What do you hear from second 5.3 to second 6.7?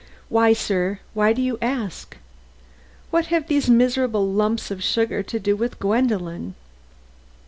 do with Gwendolen?"